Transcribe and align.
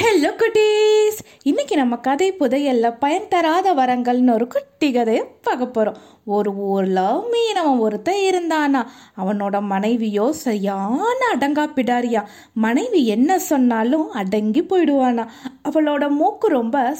Hello 0.00 0.30
குட்டீஸ் 0.36 1.18
இன்னைக்கு 1.42 1.76
நம்ம 1.76 1.96
கதை 1.96 2.32
புதையல்ல 2.32 2.96
பயன் 2.98 3.28
தராத 3.28 3.74
வரங்கள்னு 3.74 4.32
ஒரு 4.32 4.46
குட்டி 4.46 4.92
கதையை 4.92 5.24
பார்க்க 5.42 5.66
போகிறோம் 5.66 5.96
ஒரு 6.24 6.54
ஊரில் 6.54 7.00
மீனவன் 7.32 7.78
ஒருத்தன் 7.78 8.20
இருந்தானா? 8.30 8.86
அவனோட 9.16 9.60
மனைவியோ 9.60 10.32
சரியான 10.32 11.16
அடங்கா 11.34 11.64
பிடாரியா? 11.74 12.24
மனைவி 12.54 13.06
என்ன 13.06 13.38
சொன்னாலும் 13.38 14.10
அடங்கி 14.10 14.62
போயிடுவானா? 14.62 15.28
அவளோட 15.68 16.10
மூக்கு 16.10 16.48
ரொம்ப 16.48 16.94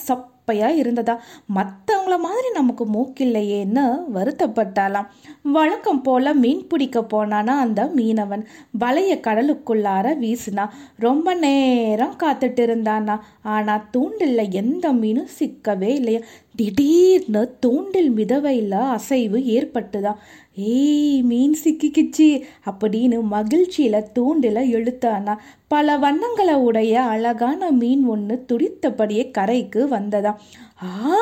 சப்பையா 0.49 0.69
இருந்ததா? 0.69 1.15
மற்றவங்கள 1.55 2.15
மாதிரி 2.19 2.49
நமக்கு 2.53 2.85
மூக்கில்லையேன்னு 2.87 3.83
வருத்தப்பட்டாலாம் 4.15 5.09
வழக்கம் 5.43 6.03
போல 6.03 6.33
மீன் 6.35 6.67
பிடிக்க 6.67 7.01
போனானா 7.01 7.53
அந்த 7.65 7.85
மீனவன். 7.97 8.45
வலைய 8.81 9.15
கடலுக்குள்ளார 9.21 10.07
வீசினா. 10.23 10.65
ரொம்ப 10.99 11.35
நேரம் 11.35 12.17
காத்துட்டு 12.23 12.63
இருந்தானா. 12.69 13.17
ஆனா 13.43 13.75
தூண்டில்ல 13.93 14.51
எந்த 14.53 14.93
மீனும் 14.93 15.33
சிக்கவே 15.39 15.91
இல்லையா. 15.93 16.21
திடீர்னு 16.59 17.57
தூண்டில் 17.61 18.11
மிதவையில் 18.11 18.71
அசைவு 18.71 19.39
ஏற்பட்டுதான் 19.39 20.17
ஏய் 20.55 21.23
மீன் 21.23 21.57
சிக்கிக்கிச்சு 21.65 22.43
அப்படின்னு 22.71 23.21
மகிழ்ச்சியில 23.31 24.03
தூண்டில 24.15 24.63
இழுத்தானா. 24.75 25.37
பல 25.69 25.97
வண்ணங்களை 25.97 26.55
உடைய 26.55 27.03
அழகான 27.03 27.71
மீன் 27.71 28.05
ஒன்று 28.05 28.45
துடித்தபடியே 28.47 29.31
கரைக்கு 29.31 29.87
வந்ததாம் 29.87 30.37
ஆ 30.85 31.17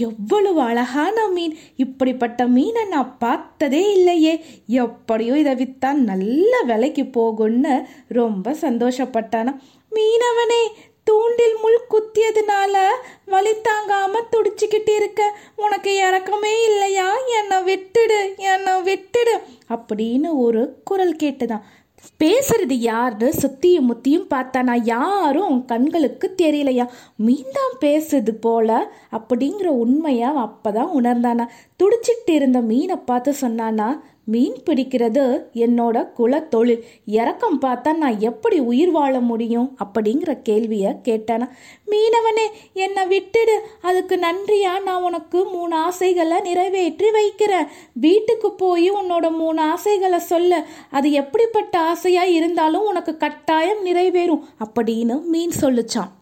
எவ்வளவு 0.00 0.60
அழகான 0.60 1.28
மீன். 1.28 1.56
இப்படிப்பட்ட 1.76 2.46
மீனை 2.46 2.84
நான் 2.84 3.18
பார்த்ததே 3.18 3.92
இல்லையே. 3.92 4.44
எப்படியோ 4.66 5.38
இதை 5.38 5.54
வித்தா 5.54 5.92
நல்ல 5.92 6.62
விலைக்கு 6.62 7.02
போகும்னு 7.02 7.82
ரொம்ப 8.08 8.52
சந்தோஷப்பட்டானா. 8.60 9.56
மீனவனே 9.90 10.62
தூண்டில் 11.04 11.56
முள் 11.62 11.86
குத்தியதுனால 11.90 12.76
வலித்தாங்க. 13.26 13.85
இருக்க 15.16 15.38
உனக்கு 15.56 15.90
இறக்கமே 15.96 16.64
இல்லையா? 16.66 17.10
என்னை 17.40 17.74
விட்டுடு 17.74 18.36
என்னை 18.36 18.72
விட்டுடு 18.82 19.34
அப்படின்னு 19.68 20.28
ஒரு 20.32 20.80
குரல் 20.84 21.16
கேட்டுதான். 21.22 21.62
பேசுறது 22.24 22.72
யாருன்னு 22.72 23.32
சுத்தியும் 23.40 23.80
முத்தியும் 23.80 24.28
பார்த்தானா 24.34 24.80
யாரும் 24.82 25.44
அவன் 25.44 25.64
கண்களுக்கு 25.64 26.34
தெரியலையா? 26.42 26.86
மீன்தான் 27.16 27.74
பேசுது 27.80 28.30
போல 28.30 28.92
அப்படிங்கிற 29.12 29.66
உண்மையா 29.82 30.30
அப்பதான் 30.46 30.90
உணர்ந்தானா? 31.00 31.46
துடிச்சிட்டு 31.82 32.30
இருந்த 32.30 32.60
மீனை 32.60 32.96
பார்த்து 32.96 33.34
சொன்னானா 33.40 34.00
மீன் 34.26 34.56
பிடிக்கிறது 34.66 35.42
என்னோட 35.54 36.08
குலத்தொழில். 36.18 36.82
இறக்கம் 37.06 37.60
பார்த்தா 37.60 37.96
நான் 37.96 38.20
எப்படி 38.20 38.58
உயிர் 38.58 38.90
வாழ 38.90 39.20
முடியும்? 39.20 39.76
அப்படிங்கிற 39.84 40.42
கேள்வியை 40.42 40.92
கேட்டானா. 41.04 41.48
மீனவனே 41.86 42.46
என்னை 42.72 43.04
விட்டுடு. 43.04 43.56
அதுக்கு 43.82 44.16
நன்றியா? 44.16 44.82
நான் 44.82 45.02
உனக்கு 45.02 45.44
மூணு 45.44 45.76
ஆசைகளை 45.76 46.40
நிறைவேற்றி 46.40 47.10
வைக்கிறேன். 47.10 47.66
வீட்டுக்கு 47.92 48.52
போய் 48.52 48.92
உன்னோட 48.92 49.30
மூணு 49.30 49.60
ஆசைகளை 49.60 50.18
சொல்ல. 50.18 50.66
அது 50.90 51.12
எப்படிப்பட்ட 51.12 51.78
ஆசையாக 51.78 52.28
இருந்தாலும் 52.28 52.86
உனக்கு 52.86 53.16
கட்டாயம் 53.16 53.86
நிறைவேறும். 53.86 54.42
அப்படின்னு 54.64 55.22
மீன் 55.22 55.52
சொல்லுச்சான் 55.60 56.12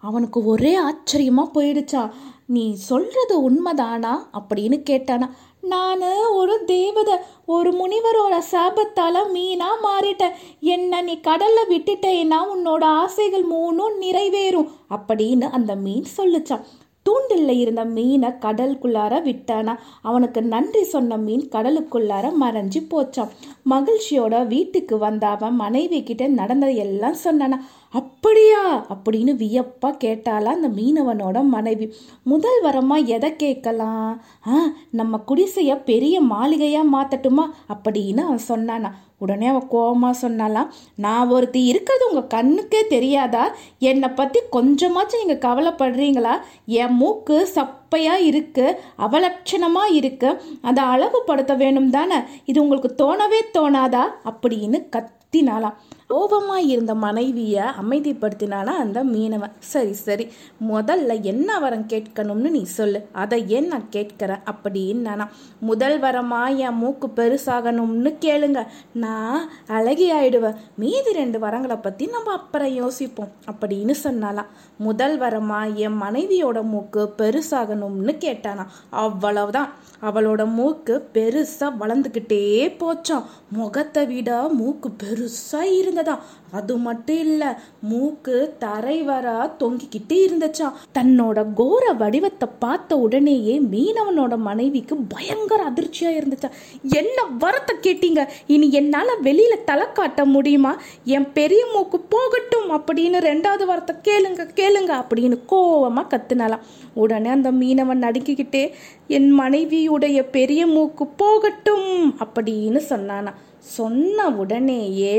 அவனுக்கு 0.00 0.44
ஒரே 0.44 0.74
ஆச்சரியமாக 0.74 1.62
போயிடுச்சா. 1.62 2.10
நீ 2.46 2.74
சொல்கிறது 2.74 3.50
உண்மைதானா? 3.50 4.16
அப்படின்னு 4.32 4.82
கேட்டானா. 4.90 5.28
நான் 5.60 6.00
ஒரு 6.34 6.64
தேவதை 6.64 7.14
ஒரு 7.46 7.70
முனிவரோட 7.70 8.38
சாபத்தால் 8.38 9.32
மீனாக 9.34 9.80
மாறிட்டேன். 9.82 10.34
என்ன 10.60 11.00
நீ 11.00 11.20
கடலில் 11.20 11.68
விட்டுட்டேன்னா 11.68 12.36
உன்னோட 12.56 12.84
ஆசைகள் 12.84 13.44
மூணும் 13.44 13.92
நிறைவேறும் 14.00 14.68
அப்படின்னு 14.90 15.50
அந்த 15.50 15.74
மீன் 15.74 16.04
சொல்லுச்சான் 16.16 16.64
தூண்டில்ல 17.08 17.48
இருந்த 17.48 17.84
மீனை 17.84 18.28
கடலுக்குள்ளார 18.28 19.20
விட்டானா. 19.22 19.76
அவனுக்கு 20.02 20.42
நன்றி 20.42 20.84
சொன்ன 20.84 21.16
மீன் 21.16 21.48
கடலுக்குள்ளார 21.48 22.32
மறைஞ்சு 22.40 22.86
போச்சான் 22.90 23.28
மகிழ்ச்சியோட 23.70 24.46
வீட்டுக்கு 24.46 24.98
வந்த 24.98 25.26
அவன் 25.26 25.54
மனைவி 25.54 26.02
கிட்ட 26.02 26.26
நடந்ததை 26.26 26.76
எல்லாம் 26.76 27.16
சொன்னானா. 27.24 27.58
அப்படியா? 27.94 28.62
அப்படின்னு 28.92 29.32
வியப்பாக 29.42 29.98
கேட்டாலா 30.04 30.50
அந்த 30.56 30.68
மீனவனோட 30.68 31.38
மனைவி. 31.54 31.86
முதல் 32.22 32.58
வரமாக 32.64 33.10
எதை 33.16 33.36
கேட்கலாம்? 33.36 34.10
ஆ 34.46 34.56
நம்ம 34.90 35.20
குடிசையை 35.30 35.76
பெரிய 35.90 36.20
மாளிகையாக 36.32 36.92
மாற்றட்டுமா 36.94 37.44
அப்படின்னு 37.74 38.22
அவன் 38.28 38.48
சொன்னானா. 38.48 38.90
உடனே 39.18 39.46
அவன் 39.46 39.68
கோபமாக 39.68 40.28
சொன்னாலாம் 40.28 40.68
நான் 41.04 41.28
ஒருத்தி 41.28 41.64
இருக்கிறது 41.64 42.04
உங்கள் 42.10 42.32
கண்ணுக்கே 42.36 42.80
தெரியாதா? 42.94 43.44
என்னை 43.90 44.08
பற்றி 44.08 44.40
கொஞ்சமாச்சும் 44.56 45.22
நீங்கள் 45.22 45.44
கவலைப்படுறீங்களா? 45.46 46.34
என் 46.82 46.96
மூக்கு 47.00 47.38
சப்பையாக 47.56 48.26
இருக்கு 48.30 48.66
அவலட்சணமாக 49.06 49.96
இருக்கு 50.00 50.30
அதை 50.62 50.84
அழகுபடுத்த 50.84 51.56
வேணும் 51.56 51.90
தானே 51.90 52.20
இது 52.44 52.62
உங்களுக்கு 52.62 52.92
தோணவே 53.04 53.42
தோணாதா? 53.58 54.04
அப்படின்னு 54.32 54.80
கத்தினாலாம் 54.96 55.78
கோபமாக 56.10 56.60
இருந்த 56.60 56.92
மனைவியை 56.94 57.64
அமைதிப்படுத்தினானா 57.80 58.72
அந்த 58.82 58.98
மீனவன். 59.04 59.54
சரி 59.72 59.92
சரி 59.92 60.24
முதல்ல 60.68 61.16
என்ன 61.32 61.58
வரம் 61.58 61.84
கேட்கணும்னு 61.88 62.50
நீ 62.56 62.62
சொல்லு. 62.76 63.00
அதை 63.12 63.38
ஏன் 63.48 63.68
நான் 63.72 63.84
கேட்கிறேன் 63.90 64.44
அப்படின்னு 64.52 65.02
நானா 65.08 65.26
முதல் 65.60 65.96
வரமாக 66.00 66.56
என் 66.56 66.78
மூக்கு 66.82 67.08
பெருசாகணும்னு 67.18 68.12
கேளுங்க. 68.24 68.62
நான் 69.04 69.42
அழகி 69.66 70.08
ஆயிடுவேன். 70.12 70.56
மீதி 70.74 71.12
ரெண்டு 71.12 71.38
வரங்களை 71.38 71.78
பற்றி 71.82 72.06
நம்ம 72.06 72.32
அப்புறம் 72.32 72.72
யோசிப்போம் 72.72 73.34
அப்படின்னு 73.52 73.96
சொன்னாலாம் 74.04 74.50
முதல் 74.78 75.18
வரமாக 75.20 75.74
என் 75.74 76.00
மனைவியோட 76.02 76.62
மூக்கு 76.72 77.04
பெருசாகணும்னு 77.18 78.14
கேட்டானா. 78.26 78.66
அவ்வளவுதான். 79.04 79.70
அவளோட 80.08 80.42
மூக்கு 80.56 80.94
பெருசாக 81.14 81.78
வளர்ந்துக்கிட்டே 81.80 82.42
போச்சான் 82.80 83.24
முகத்தை 83.48 84.06
விட 84.06 84.30
மூக்கு 84.58 84.88
பெருசாக 85.02 85.72
இருந்த 85.78 85.97
இருந்ததா 85.98 86.16
அது 86.52 86.74
மட்டும் 86.76 87.18
இல்ல 87.18 87.42
மூக்கு 87.82 88.36
தரை 88.58 88.96
வர 89.02 89.26
தொங்கிக்கிட்டே 89.58 90.18
இருந்துச்சா. 90.26 90.68
தன்னோட 90.98 91.38
கோர 91.54 91.84
வடிவத்தை 91.92 92.48
பார்த்த 92.58 92.98
உடனேயே 92.98 93.54
மீனவனோட 93.72 94.34
மனைவிக்கு 94.38 94.96
பயங்கர 94.96 95.60
அதிர்ச்சியா 95.70 96.10
இருந்துச்சா. 96.18 96.50
என்ன 96.82 97.18
வரத்தை 97.40 97.74
கேட்டீங்க? 97.82 98.22
இனி 98.46 98.68
என்னால 98.72 99.08
வெளியில 99.22 99.56
தலை 99.64 99.86
காட்ட 99.92 100.24
முடியுமா? 100.24 100.72
என் 101.04 101.28
பெரிய 101.32 101.62
மூக்கு 101.74 102.00
போகட்டும் 102.14 102.70
அப்படின்னு 102.70 103.20
ரெண்டாவது 103.28 103.66
வரத்தை 103.72 103.94
கேளுங்க 104.08 104.48
கேளுங்க 104.60 104.92
அப்படின்னு 105.00 105.38
கோவமா 105.52 106.04
கத்துனாலாம் 106.04 106.66
உடனே 106.94 107.28
அந்த 107.28 107.50
மீனவன் 107.52 108.04
நடுங்கிக்கிட்டே 108.06 108.64
என் 109.08 109.30
மனைவியுடைய 109.40 110.18
பெரிய 110.30 110.62
மூக்கு 110.66 111.06
போகட்டும் 111.06 111.90
அப்படின்னு 112.18 112.80
சொன்னானா 112.88 113.32
சொன்ன 113.66 114.28
உடனேயே 114.36 115.14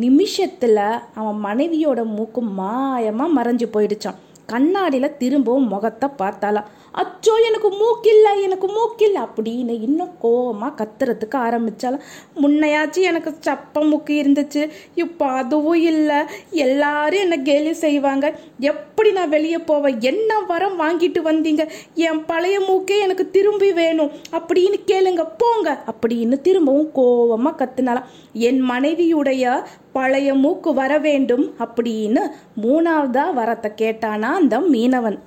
நிமிஷத்துல 0.00 0.78
அவன் 1.14 1.40
மனைவியோட 1.44 2.00
மூக்கு 2.14 2.40
மாயமா 2.56 3.26
மறைஞ்சு 3.36 3.66
போயிடுச்சான் 3.72 4.20
கண்ணாடியில 4.52 5.16
திரும்பவும் 5.16 5.66
முகத்தை 5.66 6.08
பார்த்தாலாம் 6.18 6.70
அச்சோ 7.00 7.32
எனக்கு 7.46 7.68
மூக்கில்லை 7.70 8.32
எனக்கு 8.42 8.66
மூக்கில்லை 8.68 9.20
அப்படின்னு 9.22 9.74
இன்னும் 9.86 10.10
கோபமாக 10.20 10.72
கத்துறதுக்கு 10.80 11.36
ஆரம்பித்தாலும் 11.36 12.04
முன்னையாச்சும் 12.42 13.08
எனக்கு 13.10 13.30
சப்ப 13.46 13.82
மூக்கு 13.90 14.14
இருந்துச்சு. 14.22 14.62
இப்போ 14.94 15.26
அதுவும் 15.26 15.82
இல்லை. 15.92 16.20
எல்லாரும் 16.50 17.20
என்னை 17.20 17.38
கேலி 17.42 17.72
செய்வாங்க? 17.72 18.26
எப்படி 18.58 19.12
நான் 19.12 19.28
வெளியே 19.28 19.58
போவேன் 19.58 20.00
என்ன 20.00 20.38
வரம் 20.40 20.78
வாங்கிட்டு 20.80 21.22
வந்தீங்க? 21.30 21.64
என் 21.94 22.24
பழைய 22.24 22.60
மூக்கே 22.60 22.98
எனக்கு 23.00 23.30
திரும்பி 23.30 23.72
வேணும். 23.72 24.12
அப்படின்னு 24.38 24.80
கேளுங்க 24.92 25.24
போங்க 25.36 25.84
அப்படின்னு 25.92 26.38
திரும்பவும் 26.40 26.92
கோபமாக 26.92 27.58
கத்துனாலாம் 27.60 28.08
என் 28.32 28.62
மனைவியுடைய 28.70 29.62
பழைய 29.92 30.34
மூக்கு 30.34 30.74
வர 30.74 30.92
வேண்டும் 30.98 31.46
அப்படின்னு 31.58 32.24
மூணாவதா 32.62 33.26
வரத்தை 33.40 33.70
கேட்டானா 33.82 34.30
அந்த 34.40 34.58
மீனவன். 34.60 35.20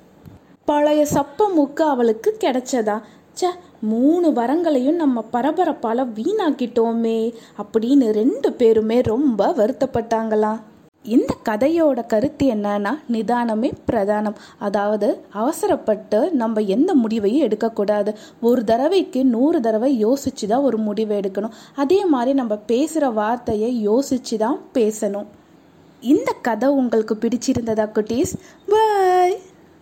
பழைய 0.68 1.02
சப்ப 1.14 1.44
மூக்கு 1.54 1.84
அவளுக்கு 1.84 2.30
கிடைச்சதா? 2.40 2.96
ச்சே 3.38 3.50
மூணு 3.90 4.28
வரங்களையும் 4.38 4.98
நம்ம 5.02 5.18
பரபரப்பால 5.32 6.04
வீணாக்கிட்டோமே 6.16 7.20
அப்படின்னு 7.62 8.06
ரெண்டு 8.18 8.48
பேருமே 8.52 8.98
ரொம்ப 9.12 9.46
வருத்தப்பட்டாங்களாம் 9.60 10.58
இந்த 11.14 11.32
கதையோட 11.48 11.98
கருத்து 12.06 12.46
என்னன்னா 12.54 12.92
நிதானமே 13.12 13.70
பிரதானம். 13.90 14.38
அதாவது 14.58 15.08
அவசரப்பட்டு 15.42 16.20
நம்ம 16.42 16.60
எந்த 16.76 16.90
முடிவையும் 17.02 17.44
எடுக்கக்கூடாது. 17.46 18.12
ஒரு 18.48 18.62
தடவைக்கு 18.70 19.20
நூறு 19.34 19.60
தடவை 19.66 19.90
யோசிச்சு 20.04 20.46
தான் 20.52 20.66
ஒரு 20.70 20.80
முடிவை 20.88 21.16
எடுக்கணும். 21.20 21.56
அதே 21.84 22.00
மாதிரி 22.14 22.32
நம்ம 22.40 22.56
பேசுகிற 22.72 23.10
வார்த்தையை 23.20 23.70
யோசிச்சு 23.88 24.38
தான் 24.44 24.58
பேசணும். 24.78 25.28
இந்த 26.14 26.32
கதை 26.48 26.68
உங்களுக்கு 26.80 27.16
பிடிச்சிருந்ததா 27.22 27.86
குட்டீஸ்? 27.96 28.34
பாய் 28.72 29.38